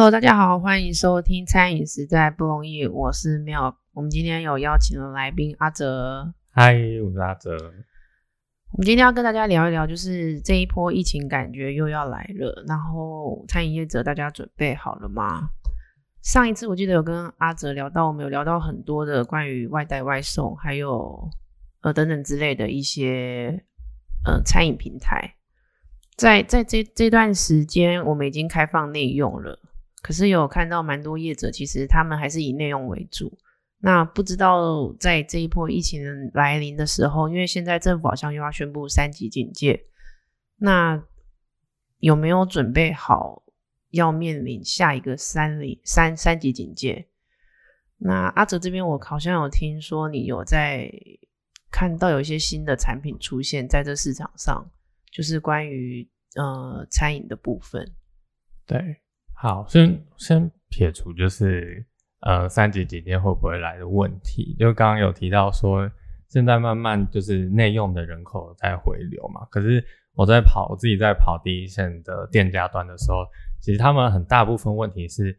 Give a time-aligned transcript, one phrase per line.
[0.00, 3.76] Hello，大家好，欢迎收听餐饮实在不容易，我是妙。
[3.92, 6.72] 我们今天有邀请了来宾阿哲，嗨，
[7.04, 7.50] 我是阿哲。
[8.72, 15.50] 我们今天要跟大家聊一聊，就是这一波疫情感觉又要来了，然后餐饮业者大家准备好了吗？
[16.22, 21.28] 上一次我记得有跟阿哲聊到，我们有聊到很多的关于外带外送，还有
[21.82, 23.62] 呃等等之类的一些
[24.24, 25.34] 呃餐饮平台，
[26.16, 29.58] 在在这这段时间，我们已经开放内用了，
[30.02, 33.38] 可是有看到蛮多业者，其实他们还是以内用为主。
[33.78, 36.02] 那不知道在这一波疫情
[36.34, 39.86] 来临的时候，因为现在政府好像又要宣布三级警戒，
[40.56, 41.02] 那
[41.98, 43.42] 有没有准备好
[43.90, 47.08] 要面临下一个三零三三级警戒？
[47.96, 50.90] 那阿哲这边，我好像有听说你有在
[51.70, 54.70] 看到有一些新的产品出现在这市场上，
[55.10, 57.90] 就是关于呃餐饮的部分。
[58.66, 58.96] 对，
[59.40, 61.84] 好，先先撇除就是。
[62.22, 64.54] 呃，三级警戒会不会来的问题？
[64.58, 65.90] 就刚刚有提到说，
[66.28, 69.46] 现在慢慢就是内用的人口在回流嘛。
[69.50, 69.82] 可是
[70.12, 73.24] 我在跑，我自己在跑第一线的店家端的时候，
[73.58, 75.34] 其实他们很大部分问题是，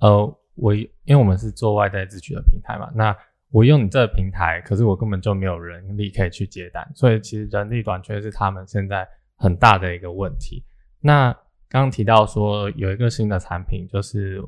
[0.00, 3.14] 呃，我因为我们是做外带自取的平台嘛，那
[3.50, 10.64] 我用你这个平台，可是我根本就没有人力可以去接单，所以其实人力短缺是他们现在很大的一个问题。
[10.98, 11.36] 那
[11.72, 14.40] 刚刚提到说有一个新的产品就是。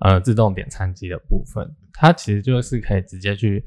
[0.00, 3.64] 呃，自动点餐机的部分，它其实就是可以直接去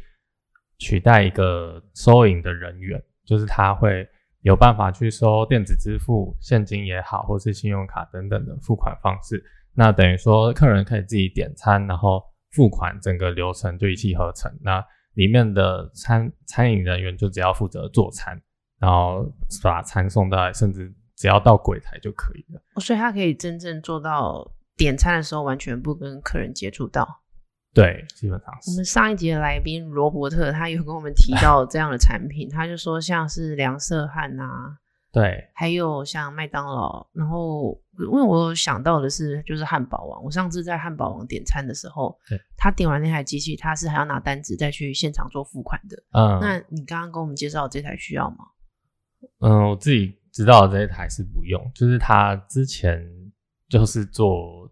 [0.77, 4.07] 取代一个收银的人员，就是它会
[4.39, 9.43] 有办法去收电子支付、现金也好，或是信用卡等等的付款方式。
[9.73, 14.49] 那等于说，客人可以自己点餐，然后付款，整个流程就一气呵成。
[14.61, 14.81] 那
[15.15, 18.41] 里面的餐餐饮人员就只要负责做餐，
[18.79, 19.29] 然后
[19.61, 20.89] 把餐送到，甚至
[21.21, 22.61] 只要到柜台就可以了。
[22.81, 24.51] 所以他可以真正做到。
[24.77, 27.07] 点餐的时候完全不跟客人接触到，
[27.71, 28.71] 对，基本上是。
[28.71, 34.75] 我们上一集的来宾罗伯特，他有跟我们提到这样的产品，他就说像是梁色汉啊，
[35.11, 45.97] 对，还有像麦当劳，然后因为我想到的是就是汉堡王，我上次在汉堡王点餐的时候，对，他点完那台机器，他是还要拿单子再去现场做付款的。
[46.13, 48.37] 嗯，那你刚刚跟我们介绍这台需要吗？
[49.41, 53.05] 嗯，我自己知道这一台是不用，就是他之前
[53.69, 54.69] 就是做。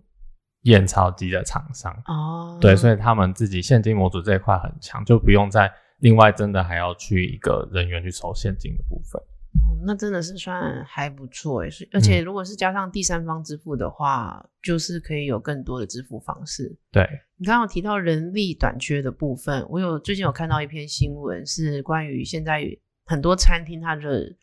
[0.63, 9.19] 验钞机的厂商哦，对，所以他们自己现金模组这一块很强，就不用再另外真的还要去一个人员去收现金的部分。
[9.63, 16.77] 哦，那真的是算还不错诶，而且如果是加上第三方支付的话，就是可以有更多的支付方式。
[16.91, 22.65] 对你刚刚提到人力短缺的部分，我有最近有看到一篇新闻，是关于现在
[23.05, 24.35] 很多餐厅它的。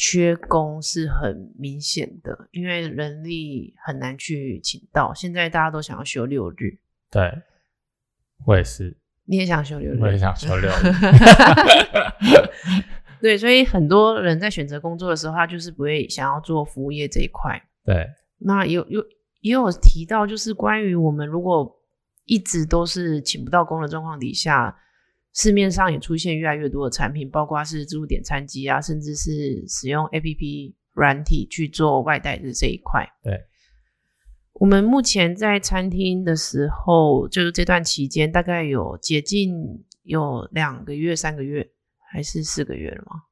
[0.00, 5.12] 缺工是很明显的，因为人力很难去请到。
[5.12, 6.78] 现在大家都想要休六日，
[7.10, 7.42] 对，
[8.46, 8.96] 我也是。
[9.24, 9.98] 你也想休六日？
[10.00, 10.92] 我也想休六日。
[13.20, 17.60] 对，所以很多人在选择工作的时候，他就是不会想要做服务业这一块。
[17.84, 19.04] 对，那有有
[19.40, 21.76] 也有提到，就是关于我们如果
[22.24, 24.78] 一直都是请不到工的状况底下。
[25.34, 33.08] 市面上也出现越来越多的产品，包括是自助点餐机啊，甚至是使用 A P P 软体去做外带的这一块。
[33.22, 33.38] 对，
[34.54, 39.52] 我们目前在餐厅的时候，就是这段期间，大概有接近
[40.02, 41.70] 有两个月、三个月，
[42.10, 43.22] 还是四个月了吗？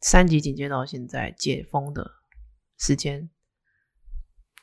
[0.00, 2.08] 三级警戒到现在解封的
[2.78, 3.28] 时间，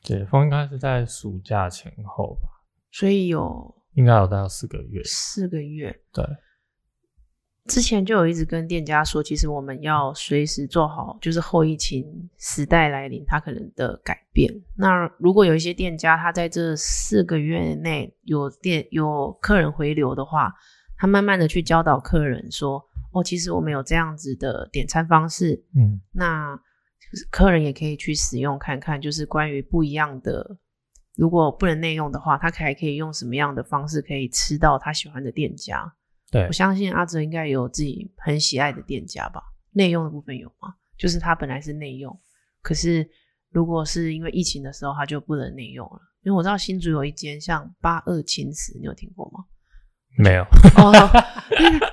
[0.03, 2.49] 解封应该是在暑假前后吧？
[2.91, 6.23] 所以有应该有大概四个月，四个月，对。
[7.67, 14.51] 之前就有一直跟店家说，其实我们要随时做好，就是后疫情时代来临，它可能的改变。
[14.75, 20.53] 那如果有一些店家，他在这四个月内有店有客人回流的话，
[20.97, 26.57] 他慢慢的去教导客人说，哦，其实我们有这样子的点餐方式，嗯，那
[27.29, 30.57] 客人也可以去使用看看，就是关于不一样的，
[31.15, 35.93] 如果不能内用的话，他还可以用什么样的方式可以吃到他喜欢的店家。
[36.31, 39.41] 对，我相信阿哲应该有自己很喜爱的店家吧？
[39.71, 40.73] 内用的部分有吗？
[40.97, 42.19] 就是他本来是内用，
[42.61, 43.07] 可是
[43.51, 45.99] 如果是因为疫情的时候，他就不能内用了。
[46.23, 49.45] 因为我知道新竹有一间像八二青瓷，你有听过吗？
[50.17, 50.43] 没有。
[50.75, 50.91] 哦，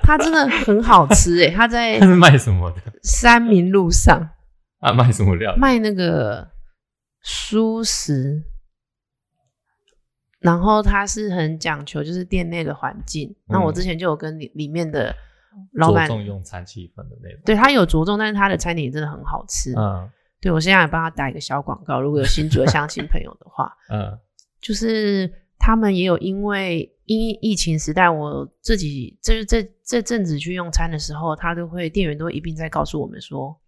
[0.01, 2.81] 他真的很好吃诶，他在 他是卖什么的？
[3.03, 4.29] 三民路上
[4.79, 5.55] 啊，卖什么料？
[5.55, 6.51] 卖那个
[7.23, 8.43] 蔬食。
[10.45, 13.35] 然后他是很讲求，就是店内的环境。
[13.47, 15.13] 那我之前就有跟里里面的
[15.73, 19.73] 老板着重用餐气氛的那种，对他有着重，但是他的餐点真的很好吃。
[19.75, 20.09] 嗯，
[20.39, 24.17] 对我现在也帮他打一个小广告，如果有新竹的相亲朋友的话， 嗯，
[24.61, 33.59] 就是他们也有因为因疫情时代，我自己就是这这阵子去用餐的时候，他都会店员都会一并在告诉我们说，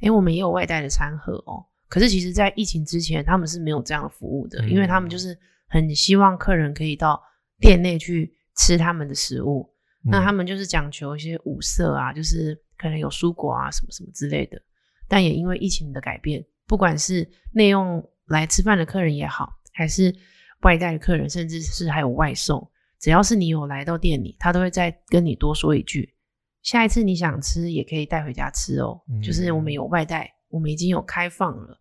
[0.00, 1.64] 哎，我们也有外带的餐盒哦。
[1.88, 5.38] 可是其实，在疫情之前，他们是没有这样的服务的，因为他们就是
[5.68, 7.22] 很希望客人可以到
[7.58, 9.72] 店内去吃他们的食物。
[10.08, 14.60] 那他们就是讲求一些五色啊，就是可能有蔬果啊什么什么之类的。
[15.08, 20.14] 但也因为疫情的改变，不管是内用来吃饭的客人也好，还是
[20.62, 22.70] 外带的客人，甚至是还有外送，
[23.00, 26.14] 只要是你有来到店里，他都会再跟你多说一句：
[26.62, 29.00] 下一次你想吃也可以带回家吃哦。
[29.22, 31.80] 就是我们有外带，我们已经有开放了。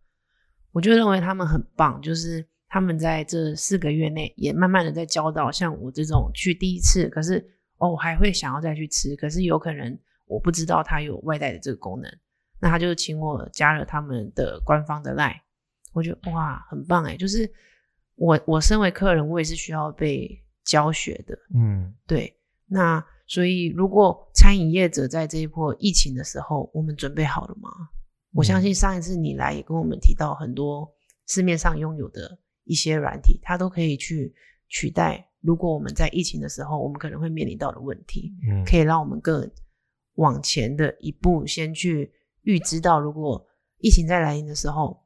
[0.71, 7.38] 我就认为他们很棒，就是他们在这四个月内也慢慢的在教导像我这种去第一次，可是
[7.77, 12.12] 哦我还会想要再去吃，可是有可能我不知道它有外带的这个功能。
[12.60, 15.39] 那他就请我加了他们的官方的 line，
[15.94, 17.16] 我觉得哇，很棒哎！
[17.16, 17.50] 就是
[18.16, 20.30] 我我身为客人，我也是需要被
[20.66, 22.38] 教学的，嗯，对。
[22.68, 27.69] 那所以如果餐饮业者在这一波疫情的时候，我们准备好了吗？
[28.33, 30.94] 我相信上一次你来也跟我们提到很多
[31.25, 34.35] 市面上拥有的一些软体，它都可以去
[34.67, 35.27] 取代。
[35.39, 39.50] 如果我们在疫情的时候，我们可能会面临到的问题，嗯，可以让我们更
[40.15, 42.12] 往前的一步，先去。
[42.45, 43.44] 预知到如果
[43.79, 45.03] 疫情再来临的时候，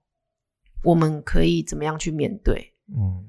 [0.83, 2.73] 我们可以怎么样去面对？
[2.89, 3.25] 嗯，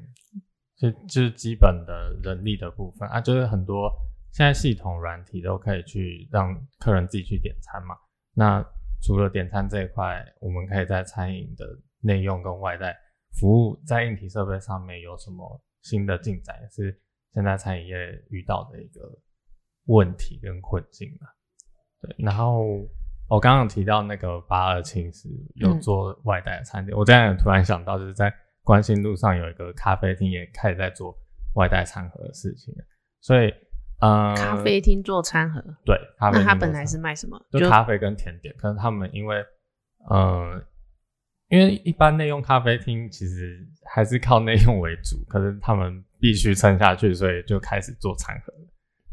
[0.76, 3.88] 就就是基本的人力的部分啊，就是很多
[4.32, 7.94] 现在系统软体都可以去让客人自己去点餐嘛。
[8.34, 8.60] 那
[9.00, 11.64] 除了点餐这一块，我们可以在餐饮的
[12.00, 12.96] 内用跟外带
[13.38, 16.56] 服务，在硬体设备上面有什么新的进展？
[16.70, 17.00] 是
[17.34, 17.96] 现在餐饮业
[18.30, 19.00] 遇到的一个
[19.86, 21.28] 问题跟困境嘛？
[22.02, 22.64] 对，然后。
[23.32, 28.28] 我刚刚提到那个八二青是有做外带的餐点，我这样突然想到，就是在
[28.64, 31.16] 关心路上有一个咖啡厅也开始在做
[31.54, 32.74] 外带餐盒的事情，
[33.20, 33.54] 所以，
[34.00, 37.40] 呃，咖啡厅做餐盒，对，那他本来是卖什么？
[37.52, 39.36] 就咖啡跟甜点，可能他们因为，
[40.08, 40.60] 呃，
[41.50, 48.54] 因为一般内用咖啡厅其实还是靠内用为主，可是他们必须撑下去，所以就开始做餐盒。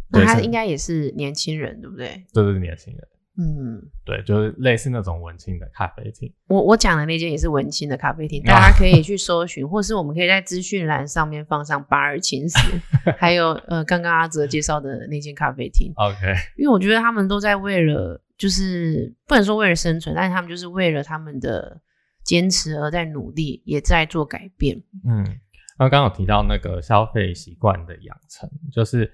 [0.10, 2.24] 那他应该也是年轻人，对不对？
[2.34, 3.08] 对，是年轻人。
[3.40, 6.32] 嗯，对，就是类似那种文青的咖啡厅。
[6.48, 12.58] 我我讲的那间也是文青的咖啡厅，大家可以去搜寻， 或是我们可以在资讯栏上面放上八二青石，
[13.20, 15.92] 还有呃刚刚阿哲介绍的那间咖啡厅。
[15.98, 16.18] OK，
[16.58, 21.80] 因为我觉得他们都在为了，就是不能说为了生存，但是他们就是为了他们的
[22.28, 24.78] 坚持而在努力，也在做改变。
[25.04, 25.26] 嗯，
[25.80, 29.12] 刚刚有提到那个消费习惯的养成，就是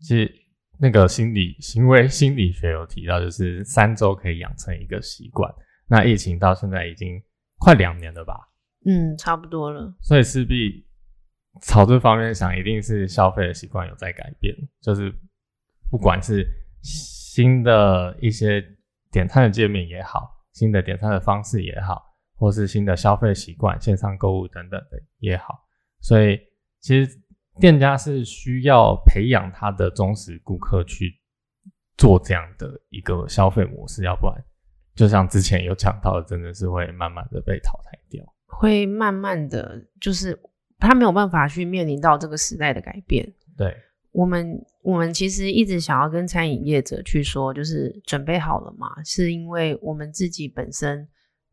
[0.00, 0.38] 其实。
[0.78, 5.48] 那个心理行为心理学有提到，就是三周可以养成一个习惯。
[5.86, 7.22] 那疫情到现在已经
[7.58, 8.34] 快两年了吧？
[8.84, 9.94] 嗯，差不多了。
[10.00, 10.84] 所以势必
[11.60, 14.52] 朝这方面想，一定是消费的习惯有在改变。
[14.80, 15.14] 就是
[15.88, 16.44] 不管是
[16.82, 18.60] 新的一些
[19.12, 22.02] 点餐的界面也好，新的点餐的方式也好，
[22.42, 25.64] 或是新的消费习惯、线上购物等等的也好，
[26.00, 26.40] 所以
[26.80, 27.18] 其实。
[27.60, 31.20] 店家是需要培养他的忠实顾客去
[31.98, 34.42] 做这样的一个消费模式，要不然
[34.94, 40.40] 就像之前有讲到的，真的是会慢慢的被淘汰掉，会慢慢的就是
[40.78, 43.30] 他没有办法去面临到这个时代的改变。
[43.54, 43.76] 对
[44.12, 51.06] 我们，我们其实一直想要跟餐饮业者去说，就是准备好了嘛，是因为我们自己本身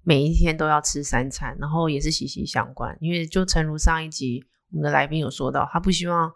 [0.10, 4.44] 每一天都要吃三餐，然后也是息息相关，因为就诚如上一集。
[4.72, 6.32] 我们的来宾有说到，他不希望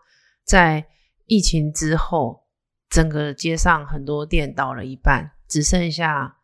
[0.45, 0.85] 在
[1.25, 2.43] 疫情之后，
[2.87, 6.35] 整个街上很多店倒了一半，只剩下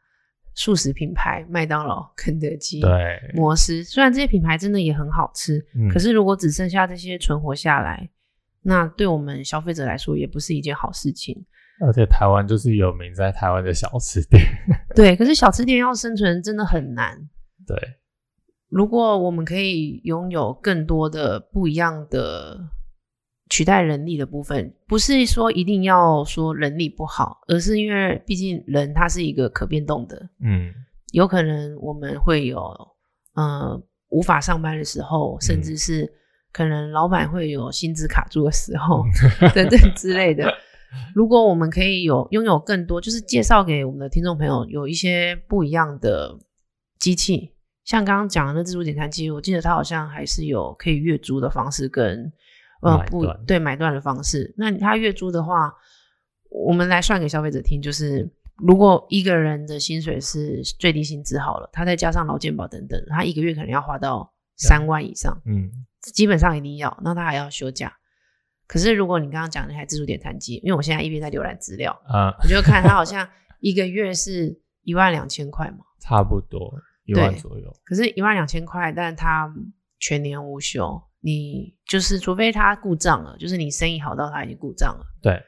[0.55, 2.89] 素食品牌麦当劳、肯德基、对
[3.35, 3.83] 摩斯。
[3.83, 8.09] 虽然这些品牌真的也很好吃，可是如果只剩下这些存活下来，
[8.63, 11.45] 那对我们消费者来说也不是一件好事情。
[11.81, 14.41] 而且台湾就是有名在台湾的小吃店，
[14.95, 17.17] 对，可是小吃店要生存真的很难。
[17.65, 17.75] 对。
[18.69, 22.55] 如果我们可以拥有更多的不一样的
[23.49, 30.71] 取代人力的部分，不是说一定要说人力不好，而是因为毕竟人他是一个可变动的，嗯，
[31.13, 32.61] 有可能我们会有
[33.33, 36.07] 呃无法上班的时候，甚至是
[36.51, 39.03] 可能老板会有薪资卡住的时候
[39.55, 40.45] 等等之类的。
[41.13, 46.39] 如果我们可以有拥有更多，就是介绍给我们的听众朋友有一些不一样的
[46.99, 47.53] 机器。
[47.85, 52.31] 像刚刚讲的那自助点餐机，我记得它好像还是有可以月租的方式，跟
[52.81, 54.53] 呃不对买断的方式。
[54.57, 55.73] 那它月租的话，
[56.49, 65.41] 我们来算给消费者听，就是如果一个人的薪水是最低薪资好了，他再加上劳健保等等，他一个月可能要花到三万以上。
[65.45, 65.71] 嗯，
[66.13, 67.91] 基本上一定要，那他还要休假。
[68.69, 73.27] 可是如果你刚刚讲那台自助点餐机，因为我现在一边在浏览资料，嗯，我就看它好像
[73.61, 76.71] 一个月是一万两千块嘛， 差不多
[77.05, 77.75] 一万左右。
[77.83, 79.51] 可是，一万两千块，但它
[79.99, 85.41] 全年无休，你就是除非它故障了，就是你生意好到它已经故障了，对，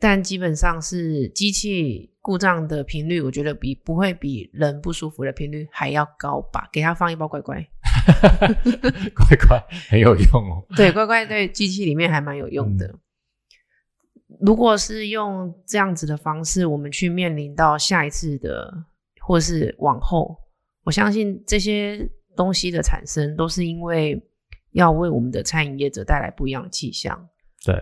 [0.00, 6.70] 但基本上是机器故障的频率，我觉得比不会比人不舒服的频率还要高吧。
[6.72, 7.68] 给它放一包乖乖，
[9.14, 10.66] 乖乖很有用哦。
[10.76, 12.98] 对，乖乖对机器里面还蛮有用的。
[14.40, 18.86] 如果是用这样子的方式，我们去面临到下一次的，
[19.20, 20.36] 或是往后，
[20.84, 24.20] 我相信这些东西的产生，都是因为
[24.72, 27.28] 要为我们的餐饮业者带来不一样的气象。
[27.64, 27.80] 对，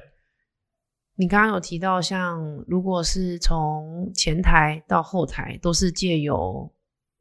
[1.14, 6.70] 你刚刚有提到，像如果是从前台到后台，都是借由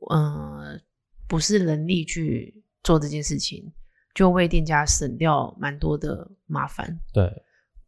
[0.10, 0.78] 呃
[1.28, 3.72] 不是人力去做这件事情，
[4.14, 7.00] 就为店家省掉蛮多的麻烦。
[7.14, 7.32] 对，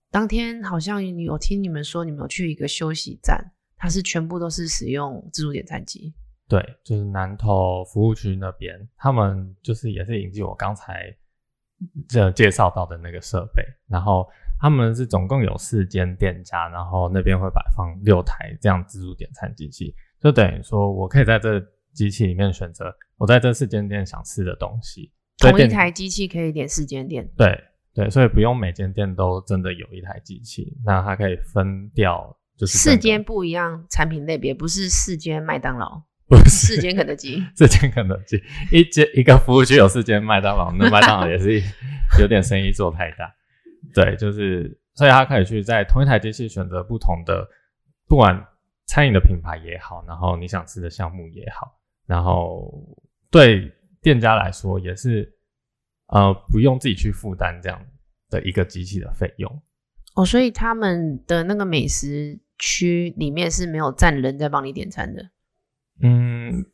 [0.09, 6.13] 当天好像有听你们说，你们有去一个休息站，它是全部都是使用自助点餐机。
[6.47, 11.15] 对，就是南投服务区那边，他们就是也是引进我刚才
[12.09, 14.27] 这介绍到的那个设备，然后
[14.59, 21.57] 他们是总共有四间店家，然后那边会摆放六台这样自助点餐机器，就等于说我可以在这
[21.93, 27.55] 机器里面选择我在这四间店想吃的东西，同一台机器可以点四间店，对
[27.93, 37.43] 对，所以不用每间店都真的有一台机器，那它可以分掉，就是四间不一样产品类别，不是四间麦当劳， 不是四间肯德基。
[37.55, 41.61] 四间肯德基，一间一个服务区有四间麦当劳，那麦当劳也是
[42.19, 43.31] 有点生意做太大。
[43.93, 47.47] 对，就是所以他可以去在同一台机器选择不同的，
[48.07, 48.43] 不管
[48.87, 52.71] 餐饮的品牌也好，然后你想吃的项目也好，然后
[53.31, 55.33] 对店家来说也是
[56.07, 57.83] 呃不用自己去负担这样
[58.29, 59.61] 的一个机器的费用。
[60.15, 65.31] 哦，所以他们的那个美食区里面是没有站人在帮你点餐的。
[66.03, 66.65] 嗯，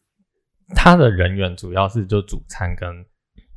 [0.76, 2.90] 他的人员主要是就主餐跟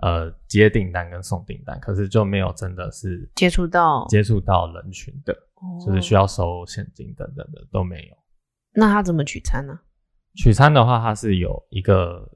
[0.02, 5.34] 呃接订单跟送订单，可是就没有真的是接触到接触到人群的，
[5.84, 6.26] 就是需要。
[6.26, 8.16] 收现金等等的都没有。
[8.72, 9.80] 那他怎么取餐呢？
[10.36, 12.30] 取餐的话，他是有一个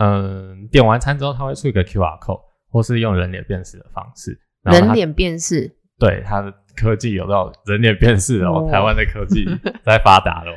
[0.00, 4.38] 嗯，点完餐之后，它会出一个 QR code，或是用人脸辨识的方式。
[4.62, 9.44] 人脸辨识，对它的科技有到人脸辨识哦，哦台湾的科技
[9.84, 10.52] 在发达喽。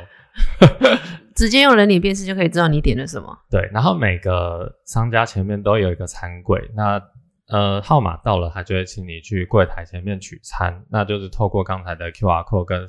[1.34, 3.36] 直接用人脸辨识就可以知道你点了什么。
[3.50, 7.02] 对，然后每个商家前面都有一个餐柜，那
[7.48, 12.86] 呃号码到了，他就会请你去柜台前面取餐，那就是透过刚才的 QR code 跟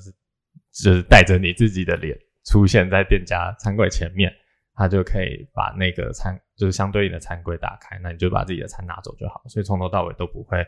[0.72, 4.32] 就是带着你自己的脸出现在店家餐柜前面，
[4.78, 10.64] 他就可以把那个餐就是相对应的餐柜打开，那你就把自己的餐拿走就好，所以从头到尾都不会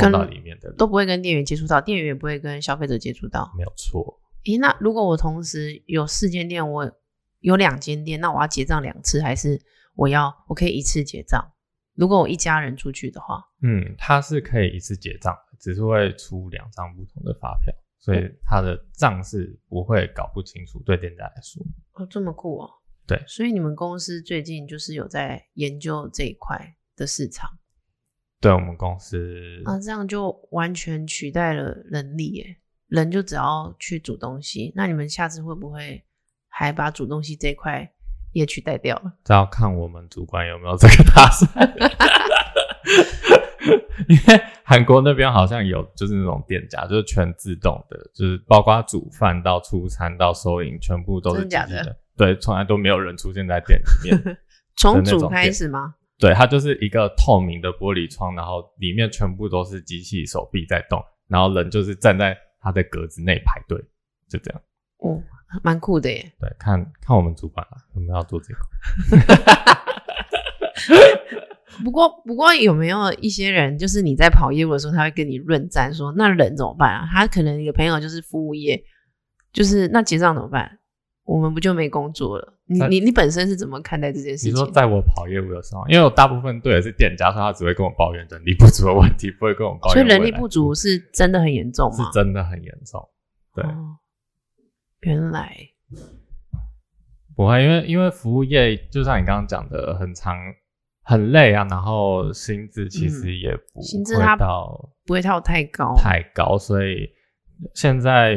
[0.00, 3.48] 碰到里面的人，都不会跟店员接触到，店员也不会跟消费者接触到。
[3.56, 4.20] 没有错。
[4.46, 6.92] 诶，那如果我同时有四间店，我
[7.38, 9.60] 有两间店，那我要结账两次，还是
[9.94, 11.40] 我要我可以一次结账？
[11.94, 21.64] 如果我一家人出去的话，嗯，它是可以一次结账，只是会出两张不同的发票，所以它的账是不会搞不清楚，对店家来说。
[21.92, 22.70] 哦，这么酷哦。
[23.06, 27.48] 对所以你们公司最近就是有在研究这一块的市场
[28.40, 32.56] 对我们公司，啊，这样就完全取代了人力耶，
[32.88, 34.72] 人就只要去煮东西。
[34.76, 36.04] 那你们下次会不会
[36.48, 37.90] 还把煮东西这一块
[38.32, 39.14] 也取代掉了？
[39.24, 41.50] 这要看我们主管有没有这个打算。
[44.08, 51.96] 因为韩国那边好像有，就是那种店家，就是全自动的，就是包括煮饭到出餐到收银，全部都是机器的。
[52.16, 54.38] 对，从来都没有人出现在店里面。
[54.76, 55.94] 从煮那种店开始吗？
[56.18, 63.78] 对，它就是一个透明的玻璃窗，然后里面全部都是机器手臂在动，然后人就是站在它的格子内排队，
[64.28, 64.60] 就这样。
[64.98, 65.22] 哦，
[65.62, 66.32] 蛮酷的耶。
[66.40, 68.60] 对，看看我们主管啊，有没有要做这个？
[71.84, 77.06] 不过，不过有没有一些人，就是你在跑业务的时候，他会跟你论战说，那人怎么办啊？
[77.12, 78.82] 他可能你的朋友就是服务业，
[79.52, 80.78] 就是那结账怎么办？
[81.26, 82.54] 我们不就没工作了？
[82.66, 84.52] 你你你本身是怎么看待这件事情？
[84.52, 91.96] 你说在我跑业务的时候，因为我大部分对的是店家，所以他只会跟我抱怨人力不足的问题，不会跟我抱怨所以人力不足是真的很严重吗？
[91.96, 93.06] 是真的很严重。
[93.54, 93.98] 对，哦
[95.00, 95.54] 原来
[97.36, 100.36] 不会，因为因为服务业就像你刚刚讲的，很长
[101.02, 107.08] 很累啊，然后薪资其实也不嗯薪资它会到不会跳太高，太高，所以
[107.74, 108.36] 现在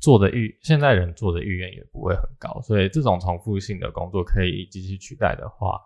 [0.00, 5.78] 做的预，现在人做的意愿也不会很高，所以这种重复性的工作可以机器取代的话，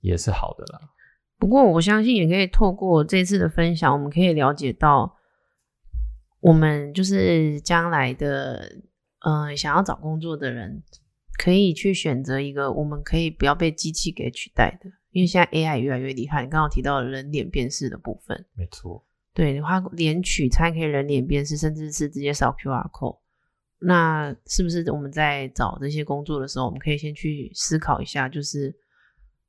[0.00, 0.80] 也是好的啦。
[1.38, 5.16] 不过我相信也可以透过这次的分享，我们可以了解到，
[6.40, 8.80] 我们就是将来的，
[9.20, 10.82] 呃，想要找工作的人，
[11.38, 16.42] 可以去选择一个我们可以不要被机器给取代的，因为现在 AI 越来越厉害。
[16.42, 19.04] 你刚刚提到人脸辨识的部分，没错，
[19.36, 23.20] 对，它连取餐可以人脸辨识，甚至是直接扫 QR code。
[23.78, 28.74] 那是不是我们在找这些工作的时候，我们可以先去思考一下，就是。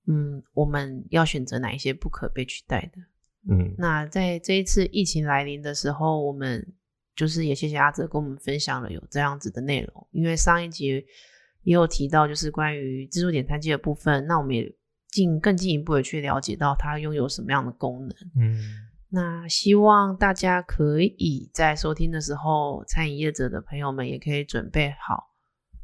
[0.10, 3.54] 嗯，我们要选择哪一些不可被取代的？
[3.54, 6.66] 嗯，那在这一次疫情来临的时候，我们
[7.14, 11.06] 就是也谢谢阿哲跟我们分享了有这样子的内容，因为上一集
[11.64, 14.74] 也有提到，就是关于自助点餐机的部分，那我们也
[15.10, 18.16] 进更进一步的去了解到它拥有什么样的功能。
[18.38, 18.58] 嗯，
[19.10, 25.26] 那希望大家可以在收听的时候，餐饮业者的朋友们也可以准备好。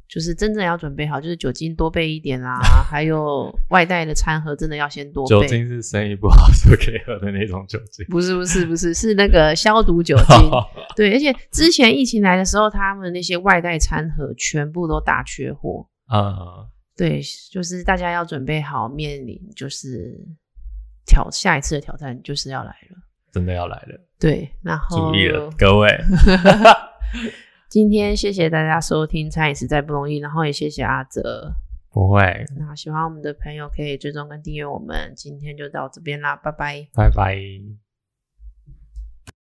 [0.06, 5.30] 就是真正要准备好，就是酒精多备一点啦， 还有外带的餐盒真的要先多备。
[5.30, 8.06] 酒精是生意不好就可以喝的那种酒精？
[8.10, 10.52] 不是不是不是，是那个 消毒酒精。
[10.96, 15.88] 对，而且之前疫情来的时候，他们那些外带餐盒全部都大缺货。
[16.06, 17.20] 啊，对，
[17.52, 20.16] 就是大家要准备好，面临就是
[21.08, 22.98] 挑下一次的挑战就是要来了，
[23.34, 24.00] 真的要来了。
[24.18, 25.90] 对，然后注意了，各位。
[27.68, 31.52] 今天谢谢大家收听，餐饮实在不容易，然后也谢谢阿哲，
[31.92, 32.46] 不会。
[32.58, 37.83] 那喜欢我们的朋友可以追踪跟订阅我们，今天就到这边啦，拜拜，拜拜。